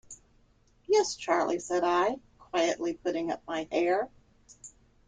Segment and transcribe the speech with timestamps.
[0.87, 4.09] "Yes, Charley," said I, quietly putting up my hair.